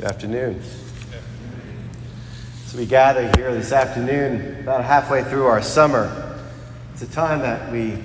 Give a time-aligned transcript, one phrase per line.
[0.00, 0.62] Good afternoon.
[2.64, 6.40] So we gather here this afternoon, about halfway through our summer.
[6.94, 7.98] It's a time that we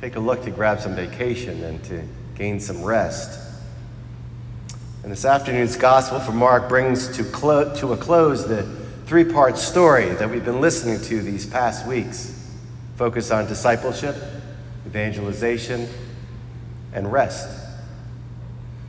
[0.00, 2.02] take a look to grab some vacation and to
[2.34, 3.38] gain some rest.
[5.02, 8.62] And this afternoon's gospel from Mark brings to, clo- to a close the
[9.04, 12.54] three part story that we've been listening to these past weeks,
[12.96, 14.16] focused on discipleship,
[14.86, 15.90] evangelization,
[16.94, 17.63] and rest.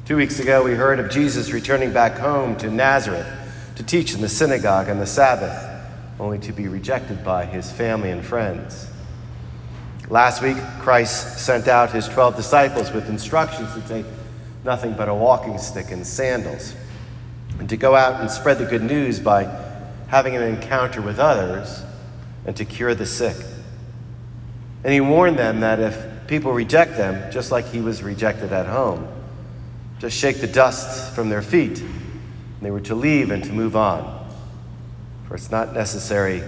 [0.06, 3.26] Two weeks ago, we heard of Jesus returning back home to Nazareth
[3.76, 5.84] to teach in the synagogue on the Sabbath,
[6.20, 8.88] only to be rejected by his family and friends.
[10.08, 14.05] Last week, Christ sent out his 12 disciples with instructions to take
[14.63, 16.76] nothing but a walking stick and sandals,
[17.58, 19.46] and to go out and spread the good news by
[20.10, 21.82] having an encounter with others
[22.46, 23.38] and to cure the sick.
[24.84, 28.68] And he warned them that if people reject them, just like he was rejected at
[28.68, 29.08] home,
[29.99, 31.80] just shake the dust from their feet.
[31.80, 34.30] And they were to leave and to move on.
[35.27, 36.44] For it's not necessary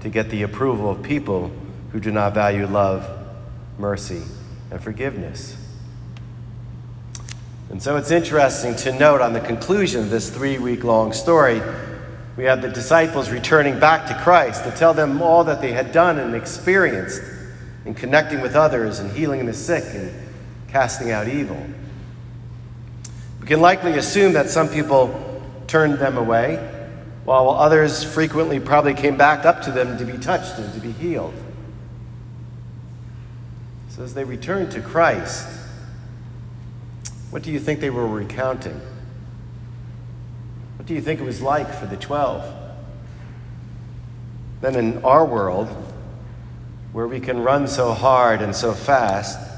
[0.00, 1.50] to get the approval of people
[1.92, 3.08] who do not value love,
[3.78, 4.22] mercy,
[4.70, 5.56] and forgiveness.
[7.70, 11.62] And so it's interesting to note on the conclusion of this three week long story,
[12.36, 15.92] we have the disciples returning back to Christ to tell them all that they had
[15.92, 17.22] done and experienced
[17.84, 20.12] in connecting with others and healing the sick and
[20.68, 21.64] casting out evil.
[23.50, 26.54] Can likely assume that some people turned them away,
[27.24, 30.92] while others frequently probably came back up to them to be touched and to be
[30.92, 31.34] healed.
[33.88, 35.48] So as they returned to Christ,
[37.30, 38.80] what do you think they were recounting?
[40.76, 42.44] What do you think it was like for the 12?
[44.60, 45.66] Then in our world,
[46.92, 49.49] where we can run so hard and so fast,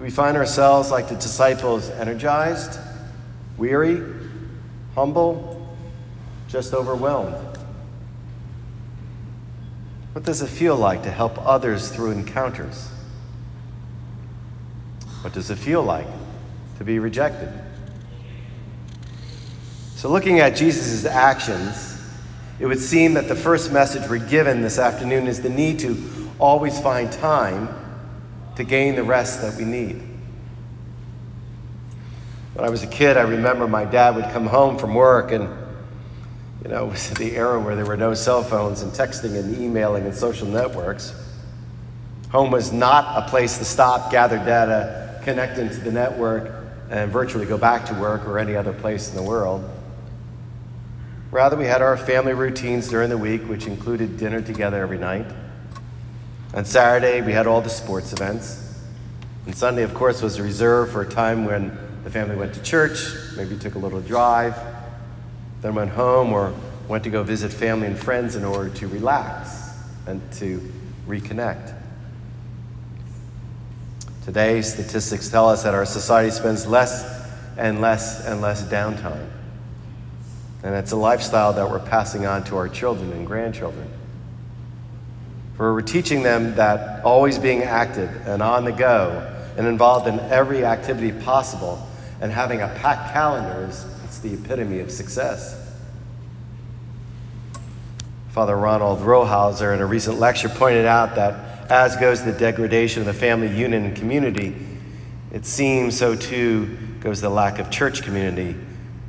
[0.00, 2.80] do we find ourselves like the disciples, energized,
[3.58, 4.02] weary,
[4.94, 5.76] humble,
[6.48, 7.36] just overwhelmed?
[10.14, 12.88] What does it feel like to help others through encounters?
[15.20, 16.06] What does it feel like
[16.78, 17.52] to be rejected?
[19.96, 22.02] So, looking at Jesus' actions,
[22.58, 26.02] it would seem that the first message we're given this afternoon is the need to
[26.38, 27.68] always find time
[28.56, 30.02] to gain the rest that we need.
[32.54, 35.48] When I was a kid, I remember my dad would come home from work and
[36.62, 39.56] you know, it was the era where there were no cell phones and texting and
[39.58, 41.14] emailing and social networks.
[42.30, 46.52] Home was not a place to stop, gather data, connect into the network,
[46.90, 49.68] and virtually go back to work or any other place in the world.
[51.30, 55.26] Rather, we had our family routines during the week, which included dinner together every night.
[56.52, 58.74] On Saturday, we had all the sports events.
[59.46, 62.98] And Sunday, of course, was reserved for a time when the family went to church,
[63.36, 64.58] maybe took a little drive,
[65.60, 66.52] then went home or
[66.88, 69.70] went to go visit family and friends in order to relax
[70.06, 70.60] and to
[71.06, 71.76] reconnect.
[74.24, 77.04] Today, statistics tell us that our society spends less
[77.56, 79.28] and less and less downtime.
[80.64, 83.88] And it's a lifestyle that we're passing on to our children and grandchildren.
[85.60, 90.18] For we're teaching them that always being active and on the go and involved in
[90.18, 91.86] every activity possible
[92.22, 95.54] and having a packed calendar is it's the epitome of success.
[98.30, 103.06] Father Ronald Rolheiser, in a recent lecture, pointed out that as goes the degradation of
[103.06, 104.56] the family unit and community,
[105.30, 108.56] it seems so too goes the lack of church community,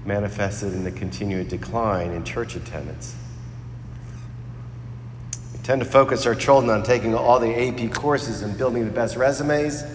[0.06, 3.16] manifested in the continued decline in church attendance.
[5.72, 9.16] Tend to focus our children on taking all the AP courses and building the best
[9.16, 9.86] resumes,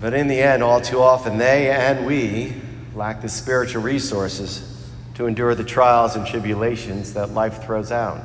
[0.00, 2.54] but in the end, all too often, they and we
[2.96, 8.20] lack the spiritual resources to endure the trials and tribulations that life throws out.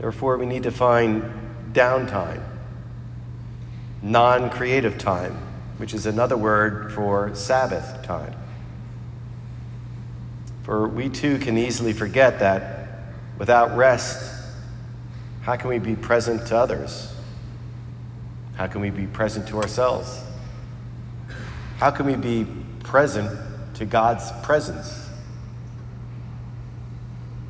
[0.00, 1.22] Therefore, we need to find
[1.72, 2.42] downtime,
[4.02, 5.38] non creative time,
[5.76, 8.34] which is another word for Sabbath time.
[10.64, 12.83] For we too can easily forget that
[13.38, 14.32] without rest,
[15.42, 17.14] how can we be present to others?
[18.56, 20.22] How can we be present to ourselves?
[21.78, 22.46] How can we be
[22.84, 23.38] present
[23.74, 25.08] to God's presence?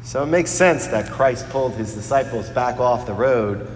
[0.02, 3.68] So it makes sense that Christ pulled his disciples back off the road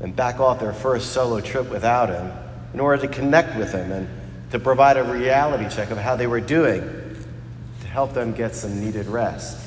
[0.00, 2.30] and back off their first solo trip without him
[2.74, 4.08] in order to connect with him and
[4.50, 6.82] to provide a reality check of how they were doing
[7.80, 9.65] to help them get some needed rest.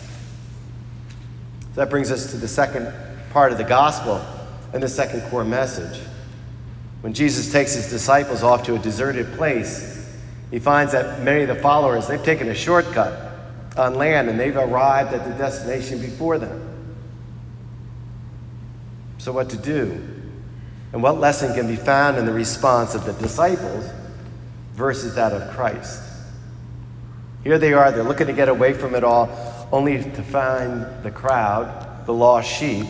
[1.74, 2.92] So that brings us to the second
[3.31, 4.24] part of the gospel
[4.74, 6.01] and the second core message.
[7.01, 9.95] When Jesus takes his disciples off to a deserted place,
[10.51, 13.31] He finds that many of the followers, they've taken a shortcut
[13.77, 16.66] on land and they've arrived at the destination before them.
[19.19, 19.92] So, what to do?
[20.92, 23.88] And what lesson can be found in the response of the disciples
[24.74, 26.01] versus that of Christ?
[27.44, 29.27] Here they are, they're looking to get away from it all,
[29.71, 32.88] only to find the crowd, the lost sheep,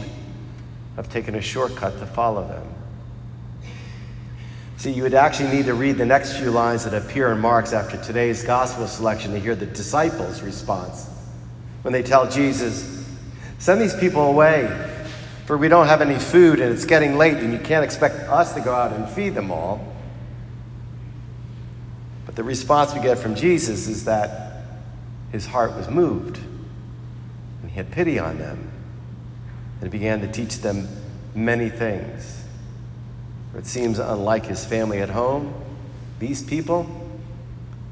[0.96, 2.68] have taken a shortcut to follow them.
[4.78, 7.74] See, you would actually need to read the next few lines that appear in Mark's
[7.74, 11.10] after today's gospel selection to hear the disciples' response
[11.82, 13.06] when they tell Jesus,
[13.58, 14.70] Send these people away,
[15.46, 18.54] for we don't have any food and it's getting late, and you can't expect us
[18.54, 19.86] to go out and feed them all.
[22.26, 24.64] But the response we get from Jesus is that
[25.34, 26.40] his heart was moved,
[27.80, 28.72] had pity on them,
[29.82, 30.88] and began to teach them
[31.34, 32.44] many things.
[33.52, 35.54] For It seems unlike his family at home.
[36.20, 36.86] These people,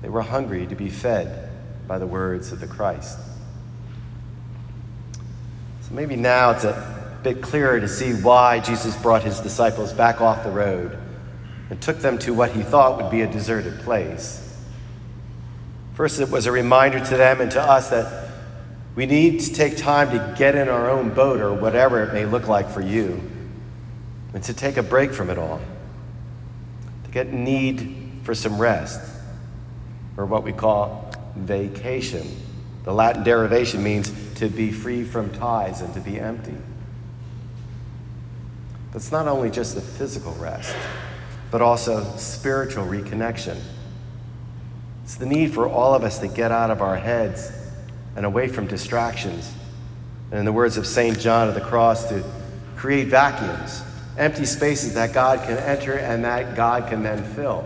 [0.01, 1.49] they were hungry to be fed
[1.87, 3.17] by the words of the Christ.
[5.81, 10.19] So maybe now it's a bit clearer to see why Jesus brought his disciples back
[10.19, 10.97] off the road
[11.69, 14.43] and took them to what he thought would be a deserted place.
[15.93, 18.26] First, it was a reminder to them and to us that
[18.97, 22.25] we need to take time to get in our own boat or whatever it may
[22.25, 23.21] look like for you
[24.33, 25.61] and to take a break from it all,
[27.03, 28.99] to get need for some rest,
[30.17, 32.27] or what we call vacation.
[32.85, 36.57] The Latin derivation means to be free from ties and to be empty.
[38.91, 40.75] But it's not only just the physical rest,
[41.51, 43.59] but also spiritual reconnection.
[45.03, 47.51] It's the need for all of us to get out of our heads
[48.17, 49.53] and away from distractions.
[50.31, 51.17] And in the words of St.
[51.17, 52.21] John of the Cross, to
[52.75, 53.83] create vacuums
[54.17, 57.63] empty spaces that God can enter and that God can then fill.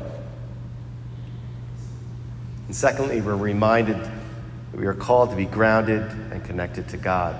[2.68, 6.02] And secondly, we're reminded that we are called to be grounded
[6.32, 7.36] and connected to God.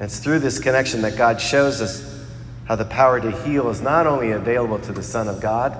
[0.00, 2.26] And it's through this connection that God shows us
[2.64, 5.78] how the power to heal is not only available to the Son of God,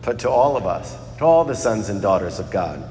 [0.00, 2.82] but to all of us, to all the sons and daughters of God.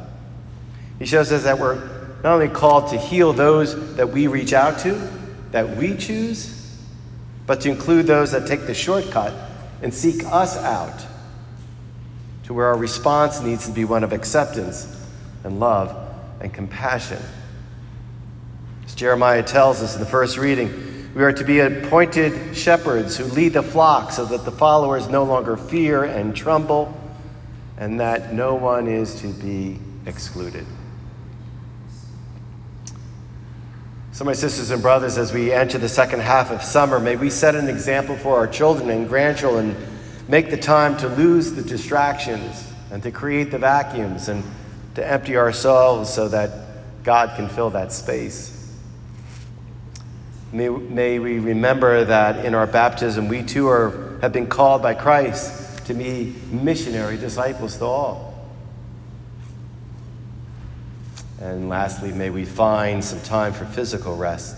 [1.01, 1.77] He shows us that we're
[2.23, 5.09] not only called to heal those that we reach out to,
[5.49, 6.77] that we choose,
[7.47, 9.33] but to include those that take the shortcut
[9.81, 11.03] and seek us out
[12.43, 15.03] to where our response needs to be one of acceptance
[15.43, 15.97] and love
[16.39, 17.17] and compassion.
[18.85, 23.23] As Jeremiah tells us in the first reading, we are to be appointed shepherds who
[23.23, 26.95] lead the flock so that the followers no longer fear and tremble,
[27.79, 30.67] and that no one is to be excluded.
[34.21, 37.31] So, my sisters and brothers, as we enter the second half of summer, may we
[37.31, 39.75] set an example for our children and grandchildren.
[40.27, 44.43] Make the time to lose the distractions and to create the vacuums and
[44.93, 46.51] to empty ourselves so that
[47.03, 48.71] God can fill that space.
[50.51, 54.93] May, may we remember that in our baptism, we too are, have been called by
[54.93, 58.30] Christ to be missionary disciples to all.
[61.41, 64.55] And lastly, may we find some time for physical rest,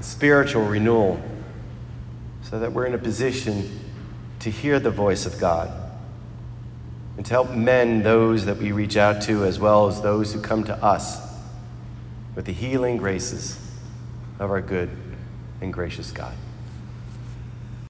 [0.00, 1.20] spiritual renewal,
[2.40, 3.80] so that we're in a position
[4.40, 5.70] to hear the voice of God
[7.18, 10.40] and to help mend those that we reach out to as well as those who
[10.40, 11.18] come to us
[12.34, 13.58] with the healing graces
[14.38, 14.90] of our good
[15.60, 16.34] and gracious God.